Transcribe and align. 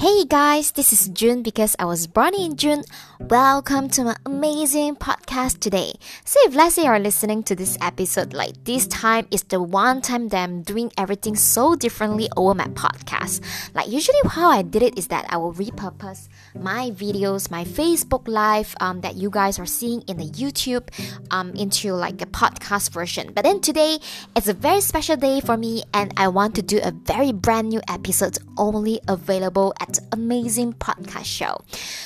Hey 0.00 0.24
guys, 0.24 0.72
this 0.72 0.94
is 0.94 1.08
June 1.10 1.42
because 1.42 1.76
I 1.78 1.84
was 1.84 2.06
born 2.06 2.32
in 2.32 2.56
June. 2.56 2.84
Welcome 3.20 3.90
to 3.90 4.04
my 4.04 4.16
amazing 4.24 4.96
podcast 4.96 5.60
today. 5.60 5.92
So 6.24 6.40
if 6.44 6.54
let's 6.54 6.76
say 6.76 6.84
you're 6.84 6.98
listening 6.98 7.42
to 7.42 7.54
this 7.54 7.76
episode 7.82 8.32
like 8.32 8.64
this 8.64 8.86
time 8.86 9.28
is 9.30 9.42
the 9.42 9.60
one 9.60 10.00
time 10.00 10.28
that 10.28 10.42
I'm 10.42 10.62
doing 10.62 10.90
everything 10.96 11.36
so 11.36 11.76
differently 11.76 12.30
over 12.34 12.54
my 12.54 12.68
podcast. 12.68 13.44
Like 13.74 13.90
usually 13.90 14.16
how 14.24 14.48
I 14.48 14.62
did 14.62 14.82
it 14.82 14.96
is 14.96 15.08
that 15.08 15.26
I 15.28 15.36
will 15.36 15.52
repurpose 15.52 16.30
my 16.54 16.92
videos, 16.92 17.50
my 17.50 17.64
Facebook 17.64 18.26
live 18.26 18.74
um, 18.80 19.02
that 19.02 19.16
you 19.16 19.28
guys 19.28 19.58
are 19.58 19.66
seeing 19.66 20.00
in 20.08 20.16
the 20.16 20.30
YouTube 20.30 20.88
um, 21.30 21.50
into 21.50 21.92
like 21.92 22.22
a 22.22 22.26
podcast 22.26 22.88
version. 22.90 23.32
But 23.34 23.44
then 23.44 23.60
today 23.60 23.98
it's 24.34 24.48
a 24.48 24.54
very 24.54 24.80
special 24.80 25.18
day 25.18 25.42
for 25.42 25.58
me 25.58 25.82
and 25.92 26.14
I 26.16 26.28
want 26.28 26.54
to 26.54 26.62
do 26.62 26.80
a 26.82 26.90
very 26.90 27.32
brand 27.32 27.68
new 27.68 27.82
episode 27.86 28.38
only 28.56 28.98
available 29.06 29.74
at 29.78 29.89
amazing 30.12 30.74
podcast 30.74 31.24
show. 31.24 31.64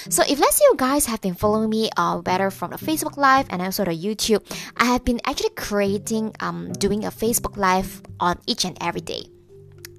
So 0.09 0.23
if 0.29 0.39
let's 0.39 0.57
say 0.57 0.65
you 0.65 0.77
guys 0.77 1.07
have 1.07 1.21
been 1.21 1.35
following 1.35 1.69
me 1.69 1.91
uh, 1.97 2.21
better 2.23 2.51
from 2.51 2.71
the 2.71 2.79
Facebook 2.79 3.17
Live 3.17 3.47
and 3.51 3.61
also 3.61 3.85
the 3.85 3.93
YouTube, 3.93 4.41
I 4.77 4.87
have 4.87 5.05
been 5.05 5.21
actually 5.25 5.51
creating 5.51 6.35
um 6.41 6.73
doing 6.73 7.05
a 7.05 7.11
Facebook 7.11 7.57
Live 7.57 8.03
on 8.21 8.39
each 8.47 8.65
and 8.65 8.79
every 8.81 9.03
day. 9.03 9.27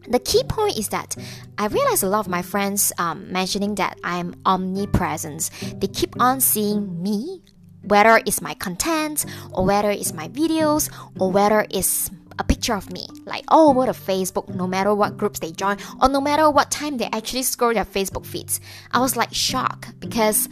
The 0.08 0.20
key 0.20 0.44
point 0.44 0.78
is 0.78 0.90
that 0.90 1.16
I 1.58 1.68
realize 1.68 2.04
a 2.04 2.08
lot 2.10 2.20
of 2.20 2.28
my 2.28 2.42
friends 2.42 2.94
um, 3.00 3.32
mentioning 3.32 3.76
that 3.76 3.98
I'm 4.04 4.36
omnipresent. 4.46 5.50
They 5.78 5.88
keep 5.88 6.16
on 6.22 6.42
seeing 6.42 7.02
me, 7.02 7.42
whether 7.82 8.22
it's 8.26 8.42
my 8.42 8.54
content 8.54 9.26
or 9.52 9.66
whether 9.66 9.90
it's 9.90 10.14
my 10.14 10.28
videos 10.30 10.94
or 11.20 11.32
whether 11.32 11.66
it's 11.70 12.12
a 12.40 12.44
picture 12.44 12.74
of 12.74 12.92
me, 12.92 13.08
like 13.26 13.44
all 13.48 13.70
over 13.70 13.86
the 13.86 13.92
Facebook, 13.92 14.50
no 14.54 14.68
matter 14.68 14.94
what 14.94 15.18
groups 15.18 15.40
they 15.40 15.52
join, 15.52 15.78
or 16.02 16.10
no 16.10 16.22
matter 16.22 16.50
what 16.50 16.72
time 16.72 16.98
they 16.98 17.10
actually 17.12 17.44
scroll 17.44 17.74
their 17.74 17.86
Facebook 17.86 18.26
feeds. 18.26 18.60
I 18.92 19.00
was 19.00 19.16
like 19.16 19.34
shocked 19.34 20.00
because, 20.00 20.50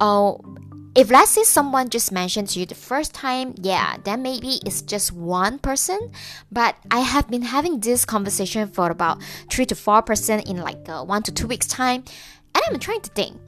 oh, 0.00 0.40
if 0.94 1.10
let's 1.10 1.30
say 1.30 1.42
someone 1.42 1.90
just 1.90 2.10
mentioned 2.10 2.48
to 2.48 2.60
you 2.60 2.64
the 2.64 2.74
first 2.74 3.12
time, 3.12 3.54
yeah, 3.60 3.96
then 4.04 4.22
maybe 4.22 4.60
it's 4.64 4.80
just 4.80 5.12
one 5.12 5.58
person. 5.58 6.10
But 6.50 6.76
I 6.90 7.00
have 7.00 7.28
been 7.28 7.42
having 7.42 7.80
this 7.80 8.06
conversation 8.06 8.68
for 8.68 8.90
about 8.90 9.22
three 9.50 9.66
to 9.66 9.74
four 9.74 10.00
percent 10.00 10.48
in 10.48 10.56
like 10.56 10.88
uh, 10.88 11.04
one 11.04 11.22
to 11.24 11.32
two 11.32 11.46
weeks 11.46 11.66
time, 11.66 12.02
and 12.54 12.64
I'm 12.66 12.78
trying 12.78 13.02
to 13.02 13.10
think, 13.10 13.38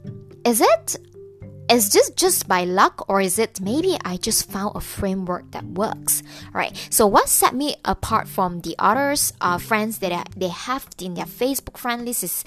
is 0.45 0.61
it 0.61 0.97
is 1.69 1.91
this 1.91 2.09
just 2.11 2.47
by 2.47 2.63
luck 2.63 3.05
or 3.07 3.21
is 3.21 3.37
it 3.37 3.61
maybe 3.61 3.97
I 4.03 4.17
just 4.17 4.49
found 4.49 4.75
a 4.75 4.81
framework 4.81 5.51
that 5.51 5.63
works? 5.63 6.23
Right. 6.51 6.75
So 6.89 7.05
what 7.05 7.29
set 7.29 7.53
me 7.53 7.75
apart 7.85 8.27
from 8.27 8.61
the 8.61 8.75
others 8.79 9.33
uh, 9.39 9.57
friends 9.57 9.99
that 9.99 10.29
they 10.35 10.49
have 10.49 10.87
in 10.99 11.13
their 11.13 11.25
Facebook 11.25 11.77
friend 11.77 12.05
list 12.05 12.23
is 12.23 12.43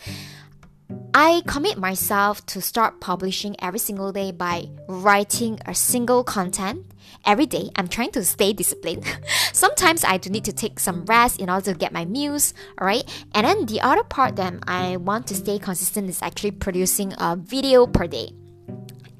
I 1.14 1.42
commit 1.47 1.79
myself 1.79 2.45
to 2.47 2.61
start 2.61 3.01
publishing 3.01 3.55
every 3.61 3.79
single 3.79 4.12
day 4.12 4.33
by 4.33 4.69
writing 4.89 5.61
a 5.67 5.75
single 5.75 6.25
content 6.25 6.86
every 7.25 7.47
day. 7.47 7.70
I'm 7.77 7.89
trying 7.89 8.11
to 8.12 8.25
stay 8.25 8.53
disciplined. 8.53 9.05
Sometimes 9.53 10.05
I 10.05 10.17
do 10.17 10.31
need 10.31 10.45
to 10.45 10.53
take 10.53 10.81
some 10.81 11.05
rest 11.05 11.41
in 11.41 11.48
order 11.48 11.73
to 11.73 11.79
get 11.79 11.92
my 11.92 12.05
meals, 12.05 12.55
alright? 12.81 13.05
And 13.34 13.47
then 13.47 13.67
the 13.67 13.81
other 13.81 14.03
part 14.03 14.36
that 14.36 14.55
I 14.67 14.97
want 14.97 15.27
to 15.29 15.34
stay 15.34 15.59
consistent 15.59 16.09
is 16.09 16.23
actually 16.23 16.53
producing 16.53 17.12
a 17.19 17.36
video 17.36 17.86
per 17.86 18.07
day. 18.07 18.33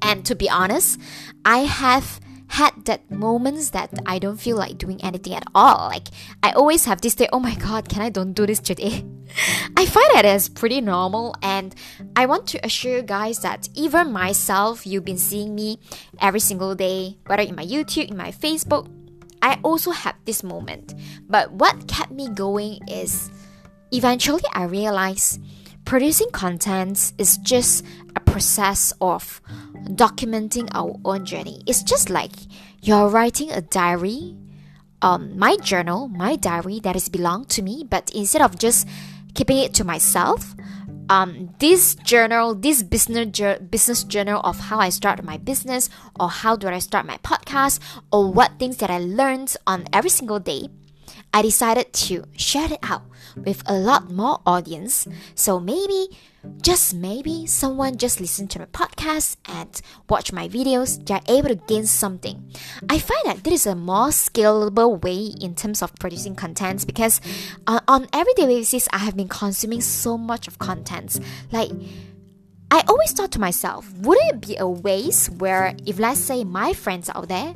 And 0.03 0.25
to 0.25 0.35
be 0.35 0.49
honest, 0.49 0.99
I 1.45 1.59
have 1.59 2.19
had 2.47 2.85
that 2.85 3.09
moments 3.09 3.71
that 3.71 3.89
I 4.05 4.19
don't 4.19 4.37
feel 4.37 4.57
like 4.57 4.77
doing 4.77 5.01
anything 5.01 5.33
at 5.33 5.43
all. 5.55 5.87
Like 5.89 6.09
I 6.43 6.51
always 6.51 6.85
have 6.85 7.01
this 7.01 7.15
day, 7.15 7.27
oh 7.33 7.39
my 7.39 7.55
god, 7.55 7.89
can 7.89 8.01
I 8.01 8.09
don't 8.09 8.33
do 8.33 8.45
this 8.45 8.59
today? 8.59 9.03
I 9.77 9.85
find 9.87 10.05
that 10.13 10.25
as 10.25 10.49
pretty 10.49 10.79
normal 10.79 11.35
and 11.41 11.73
I 12.15 12.27
want 12.27 12.45
to 12.49 12.63
assure 12.63 12.97
you 12.97 13.01
guys 13.01 13.39
that 13.39 13.69
even 13.73 14.11
myself, 14.11 14.85
you've 14.85 15.05
been 15.05 15.17
seeing 15.17 15.55
me 15.55 15.79
every 16.21 16.39
single 16.39 16.75
day, 16.75 17.17
whether 17.25 17.41
in 17.41 17.55
my 17.55 17.65
YouTube, 17.65 18.11
in 18.11 18.17
my 18.17 18.29
Facebook, 18.31 18.87
I 19.41 19.59
also 19.63 19.89
have 19.89 20.15
this 20.25 20.43
moment. 20.43 20.93
But 21.27 21.51
what 21.53 21.87
kept 21.87 22.11
me 22.11 22.29
going 22.29 22.87
is 22.87 23.31
eventually 23.91 24.43
I 24.53 24.65
realized 24.65 25.41
producing 25.85 26.29
content 26.31 27.13
is 27.17 27.37
just 27.39 27.83
a 28.15 28.19
process 28.33 28.91
of 28.99 29.41
documenting 29.93 30.67
our 30.73 30.97
own 31.05 31.23
journey. 31.23 31.61
It's 31.67 31.83
just 31.83 32.09
like 32.09 32.33
you're 32.81 33.07
writing 33.07 33.51
a 33.51 33.61
diary, 33.61 34.35
um, 35.03 35.37
my 35.37 35.55
journal, 35.57 36.07
my 36.07 36.35
diary 36.35 36.79
that 36.81 36.95
is 36.95 37.09
belong 37.09 37.45
to 37.53 37.61
me, 37.61 37.85
but 37.87 38.09
instead 38.09 38.41
of 38.41 38.57
just 38.57 38.87
keeping 39.35 39.59
it 39.59 39.75
to 39.75 39.83
myself, 39.83 40.55
um, 41.09 41.53
this 41.59 41.93
journal, 41.93 42.55
this 42.55 42.81
business 42.81 43.37
business 43.69 44.03
journal 44.03 44.41
of 44.43 44.57
how 44.59 44.79
I 44.79 44.89
start 44.89 45.23
my 45.23 45.37
business, 45.37 45.91
or 46.19 46.29
how 46.29 46.55
do 46.55 46.67
I 46.67 46.79
start 46.79 47.05
my 47.05 47.17
podcast, 47.17 47.79
or 48.11 48.33
what 48.33 48.57
things 48.57 48.77
that 48.77 48.89
I 48.89 48.97
learned 48.97 49.55
on 49.67 49.85
every 49.93 50.09
single 50.09 50.39
day, 50.39 50.69
I 51.33 51.41
decided 51.41 51.91
to 51.93 52.25
share 52.37 52.71
it 52.71 52.79
out 52.83 53.01
with 53.35 53.63
a 53.65 53.73
lot 53.73 54.11
more 54.11 54.39
audience. 54.45 55.07
So 55.33 55.59
maybe, 55.59 56.09
just 56.61 56.93
maybe, 56.93 57.47
someone 57.47 57.97
just 57.97 58.21
listen 58.21 58.47
to 58.49 58.59
my 58.59 58.65
podcast 58.65 59.37
and 59.45 59.81
watch 60.07 60.31
my 60.31 60.47
videos, 60.47 61.03
they're 61.05 61.21
able 61.27 61.49
to 61.49 61.55
gain 61.55 61.87
something. 61.87 62.51
I 62.87 62.99
find 62.99 63.25
that 63.25 63.43
this 63.43 63.61
is 63.61 63.65
a 63.65 63.75
more 63.75 64.09
scalable 64.09 65.01
way 65.01 65.33
in 65.41 65.55
terms 65.55 65.81
of 65.81 65.95
producing 65.95 66.35
contents 66.35 66.85
because 66.85 67.19
uh, 67.65 67.79
on 67.87 68.07
everyday 68.13 68.45
basis, 68.45 68.87
I 68.93 68.99
have 68.99 69.17
been 69.17 69.29
consuming 69.29 69.81
so 69.81 70.17
much 70.17 70.47
of 70.47 70.59
contents. 70.59 71.19
Like, 71.51 71.71
I 72.69 72.83
always 72.87 73.11
thought 73.11 73.31
to 73.33 73.39
myself, 73.39 73.91
wouldn't 73.99 74.33
it 74.35 74.47
be 74.47 74.57
a 74.57 74.67
waste 74.67 75.31
where 75.33 75.75
if 75.85 75.99
let's 75.99 76.19
say 76.19 76.43
my 76.43 76.73
friends 76.73 77.09
out 77.13 77.27
there, 77.27 77.55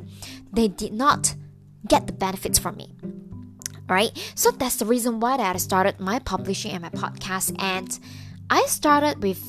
they 0.52 0.68
did 0.68 0.92
not 0.92 1.34
get 1.86 2.06
the 2.06 2.12
benefits 2.12 2.58
from 2.58 2.76
me? 2.76 2.94
Right? 3.88 4.10
So 4.34 4.50
that's 4.50 4.76
the 4.76 4.86
reason 4.86 5.20
why 5.20 5.36
that 5.36 5.54
I 5.54 5.58
started 5.58 6.00
my 6.00 6.18
publishing 6.18 6.72
and 6.72 6.82
my 6.82 6.90
podcast. 6.90 7.54
And 7.60 7.98
I 8.50 8.62
started 8.66 9.22
with 9.22 9.42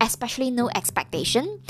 especially 0.00 0.50
no 0.50 0.70
expectation. 0.74 1.60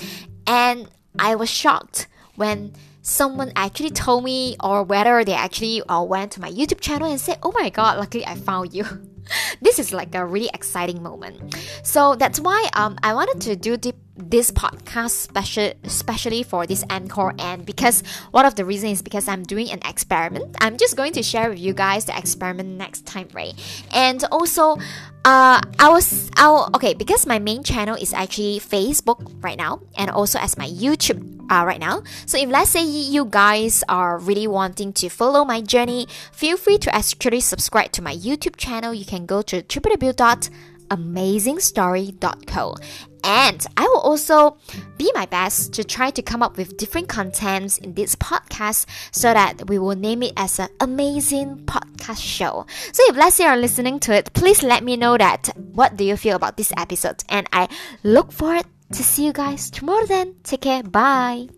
And 0.46 0.88
I 1.18 1.34
was 1.34 1.50
shocked 1.50 2.06
when 2.36 2.72
someone 3.02 3.52
actually 3.56 3.90
told 3.90 4.24
me 4.24 4.56
or 4.62 4.82
whether 4.82 5.24
they 5.24 5.34
actually 5.34 5.82
uh, 5.88 6.02
went 6.02 6.32
to 6.32 6.40
my 6.40 6.50
YouTube 6.50 6.80
channel 6.80 7.10
and 7.10 7.20
said, 7.20 7.38
Oh 7.42 7.52
my 7.52 7.70
god, 7.70 7.98
luckily 7.98 8.26
I 8.26 8.34
found 8.34 8.74
you. 8.74 8.84
this 9.60 9.78
is 9.78 9.92
like 9.92 10.14
a 10.14 10.24
really 10.24 10.50
exciting 10.54 11.02
moment. 11.02 11.54
So 11.82 12.14
that's 12.14 12.40
why 12.40 12.68
um, 12.74 12.98
I 13.02 13.14
wanted 13.14 13.40
to 13.42 13.56
do 13.56 13.76
this 14.16 14.50
podcast 14.50 15.10
special 15.10 15.72
especially 15.84 16.42
for 16.42 16.66
this 16.66 16.82
Anchor 16.88 17.34
and 17.38 17.66
because 17.66 18.02
one 18.30 18.46
of 18.46 18.54
the 18.54 18.64
reasons 18.64 18.92
is 18.92 19.02
because 19.02 19.28
I'm 19.28 19.42
doing 19.42 19.70
an 19.70 19.80
experiment. 19.84 20.56
I'm 20.60 20.78
just 20.78 20.96
going 20.96 21.12
to 21.14 21.22
share 21.22 21.50
with 21.50 21.58
you 21.58 21.74
guys 21.74 22.06
the 22.06 22.16
experiment 22.16 22.70
next 22.78 23.06
time, 23.06 23.28
right? 23.34 23.54
And 23.92 24.24
also 24.32 24.76
uh 25.24 25.60
I 25.78 25.88
was 25.90 26.30
I 26.36 26.48
will, 26.48 26.70
okay 26.76 26.94
because 26.94 27.26
my 27.26 27.38
main 27.38 27.62
channel 27.62 27.96
is 27.96 28.14
actually 28.14 28.60
Facebook 28.60 29.20
right 29.42 29.58
now 29.58 29.80
and 29.96 30.10
also 30.10 30.38
as 30.38 30.56
my 30.56 30.68
YouTube 30.68 31.35
uh, 31.50 31.64
right 31.66 31.80
now. 31.80 32.02
So 32.26 32.38
if 32.38 32.48
let's 32.48 32.70
say 32.70 32.84
you 32.84 33.24
guys 33.24 33.84
are 33.88 34.18
really 34.18 34.46
wanting 34.46 34.92
to 34.94 35.08
follow 35.08 35.44
my 35.44 35.60
journey, 35.60 36.06
feel 36.32 36.56
free 36.56 36.78
to 36.78 36.94
actually 36.94 37.40
subscribe 37.40 37.92
to 37.92 38.02
my 38.02 38.14
YouTube 38.14 38.56
channel. 38.56 38.94
You 38.94 39.04
can 39.04 39.26
go 39.26 39.42
to 39.42 39.62
www 39.62 40.50
amazingstory.co. 40.90 42.76
And 43.24 43.66
I 43.76 43.82
will 43.82 44.00
also 44.00 44.56
be 44.98 45.10
my 45.14 45.26
best 45.26 45.72
to 45.74 45.84
try 45.84 46.10
to 46.10 46.22
come 46.22 46.42
up 46.44 46.56
with 46.56 46.76
different 46.76 47.08
contents 47.08 47.76
in 47.78 47.94
this 47.94 48.14
podcast 48.14 48.86
so 49.10 49.34
that 49.34 49.68
we 49.68 49.78
will 49.80 49.96
name 49.96 50.22
it 50.22 50.32
as 50.36 50.60
an 50.60 50.68
amazing 50.80 51.56
podcast 51.66 52.22
show. 52.22 52.66
So 52.92 53.02
if 53.08 53.16
let's 53.16 53.36
say 53.36 53.44
you're 53.44 53.56
listening 53.56 53.98
to 54.00 54.14
it, 54.14 54.32
please 54.32 54.62
let 54.62 54.84
me 54.84 54.96
know 54.96 55.18
that 55.18 55.48
what 55.56 55.96
do 55.96 56.04
you 56.04 56.16
feel 56.16 56.36
about 56.36 56.56
this 56.56 56.72
episode. 56.76 57.24
And 57.28 57.48
I 57.52 57.68
look 58.04 58.30
forward 58.30 58.66
to 58.92 59.02
see 59.02 59.26
you 59.26 59.32
guys 59.32 59.70
tomorrow 59.70 60.06
then. 60.06 60.36
Take 60.42 60.62
care. 60.62 60.82
Bye. 60.82 61.48